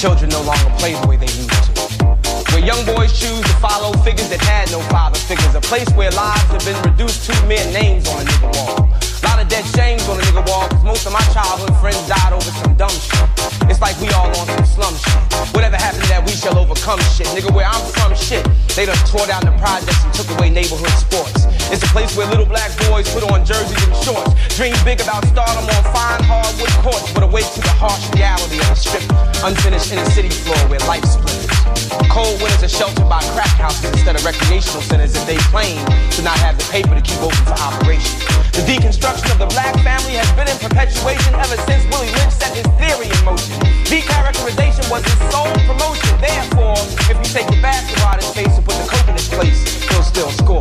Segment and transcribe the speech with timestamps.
[0.00, 2.06] Children no longer play the way they used to.
[2.54, 5.54] Where young boys choose to follow figures that had no father figures.
[5.54, 8.99] A place where lives have been reduced to mere names on a nigga wall.
[9.22, 12.32] Lot of dead shames on the nigga wall, cause most of my childhood friends died
[12.32, 13.28] over some dumb shit.
[13.68, 15.20] It's like we all on some slum shit.
[15.52, 17.28] Whatever happened that we shall overcome shit.
[17.36, 18.46] Nigga, where I'm from, shit.
[18.72, 21.44] They done tore down the projects and took away neighborhood sports.
[21.68, 24.32] It's a place where little black boys put on jerseys and shorts.
[24.56, 28.72] Dream big about stardom on fine hardwood courts, but awake to the harsh reality of
[28.72, 29.04] a strip.
[29.44, 31.50] Unfinished inner city floor where life splinters.
[32.08, 35.78] Cold winters are sheltered by crack houses instead of recreational centers if they claim
[36.16, 38.29] to not have the paper to keep open for operations.
[38.60, 42.52] The deconstruction of the black family has been in perpetuation ever since Willie Lynch set
[42.52, 43.56] his theory in motion.
[43.88, 46.12] Decharacterization was his sole promotion.
[46.20, 46.76] Therefore,
[47.08, 49.64] if you take the basketball out of space and put the coke in its place,
[49.88, 50.60] he'll still score.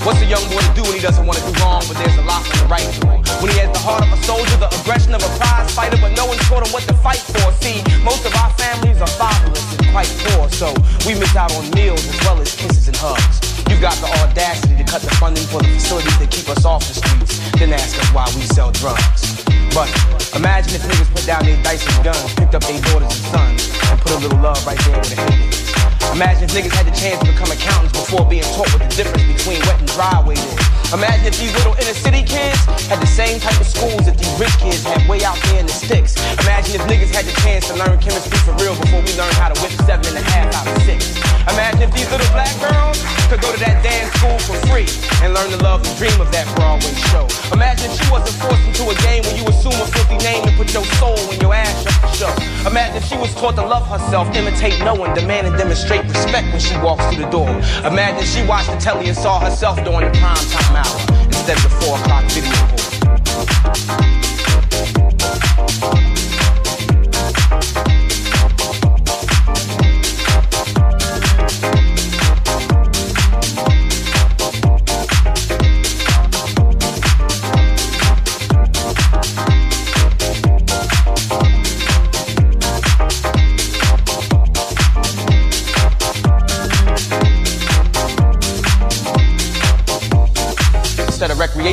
[0.00, 2.16] What's a young boy to do when he doesn't want to do wrong, but there's
[2.16, 3.04] a lot for the right to?
[3.44, 6.16] When he has the heart of a soldier, the aggression of a prize fighter, but
[6.16, 7.52] no one taught him what to fight for.
[7.60, 10.72] See, most of our families are fatherless and quite poor, so
[11.04, 13.44] we miss out on meals as well as kisses and hugs.
[13.68, 16.80] You've got the audacity to cut the funding for the facilities that keep us off
[16.86, 17.25] the street
[17.58, 19.44] then ask us why we sell drugs.
[19.74, 19.88] But
[20.34, 23.75] imagine if niggas put down their dice and guns, picked up their daughters and sons
[23.90, 25.66] and put a little love right there where the hand is.
[26.14, 29.26] Imagine if niggas had the chance to become accountants before being taught what the difference
[29.28, 30.56] between wet and dry weight is.
[30.94, 34.32] Imagine if these little inner city kids had the same type of schools that these
[34.38, 36.14] rich kids had way out there in the sticks.
[36.46, 39.50] Imagine if niggas had the chance to learn chemistry for real before we learned how
[39.50, 41.18] to whip seven and a half out of six.
[41.52, 44.86] Imagine if these little black girls could go to that damn school for free
[45.20, 47.26] and learn to love and dream of that Broadway show.
[47.52, 50.72] Imagine if wasn't forced into a game when you assume a filthy name and put
[50.72, 52.32] your soul in your ass just show.
[52.64, 56.02] Imagine if she was taught to love love herself, imitate no one, demand and demonstrate
[56.04, 57.48] respect when she walks through the door.
[57.84, 61.64] Imagine she watched the telly and saw herself during the prime time hour instead of
[61.64, 62.75] the 4 o'clock video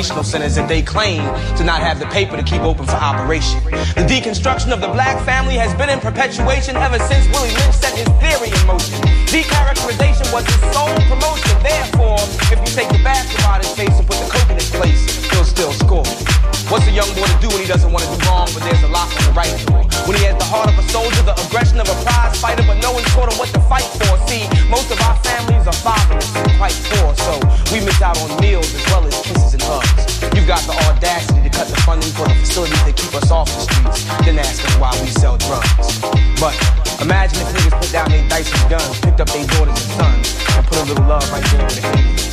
[0.03, 1.21] educational centers that they claim
[1.55, 3.63] to not have the paper to keep open for operation.
[3.95, 7.95] The deconstruction of the black family has been in perpetuation ever since Willie Lynch set
[7.95, 8.99] his theory in motion.
[9.31, 11.55] Decharacterization was his sole promotion.
[11.63, 12.19] Therefore,
[12.51, 14.69] if you take the basketball out of his face and put the coke in his
[14.71, 16.52] place, he'll still score.
[16.71, 18.83] What's a young boy to do when he doesn't want to do wrong, but there's
[18.83, 19.87] a lot on the right doing?
[20.07, 22.79] When he has the heart of a soldier, the aggression of a prize fighter, but
[22.79, 24.15] no one taught him what to fight for.
[24.31, 27.35] See, most of our families are fatherless and quite poor, so
[27.71, 30.23] we miss out on meals as well as kisses and hugs.
[30.31, 33.51] You've got the audacity to cut the funding for the facilities that keep us off
[33.51, 35.99] the streets, then ask us why we sell drugs.
[36.39, 36.55] But
[37.03, 40.27] imagine if niggas put down their dice and guns, picked up their daughters and sons,
[40.55, 42.32] and put a little love right there in the hands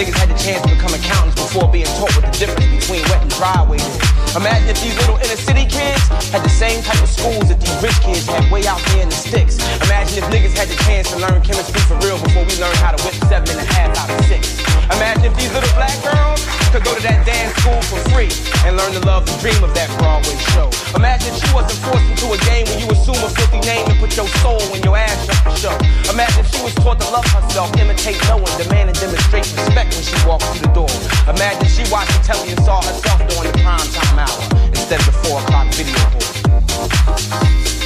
[0.00, 3.20] niggas had the chance to become accountants before being taught what the difference between wet
[3.20, 4.00] and dry weight is.
[4.32, 6.00] Imagine if these little inner city kids
[6.32, 9.10] had the same type of schools that these rich kids had way out there in
[9.12, 9.60] the sticks.
[9.84, 12.96] Imagine if niggas had the chance to learn chemistry for real before we learned how
[12.96, 14.56] to whip seven and a half out of six.
[14.96, 16.40] Imagine if these little black girls
[16.72, 18.30] could go to that dance school for free
[18.64, 20.70] and learn to love the dream of that Broadway show.
[20.94, 23.98] Imagine if she wasn't forced into a game when you assume a filthy name and
[23.98, 25.74] put your soul in your ass up the show.
[26.10, 26.39] Imagine
[26.74, 30.44] was taught to love herself, imitate no one, demand and demonstrate respect when she walks
[30.50, 30.88] through the door.
[31.28, 35.06] Imagine she watched the telly and saw herself during the prime time hour instead of
[35.06, 37.79] the four o'clock video board.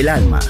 [0.00, 0.49] Del alma.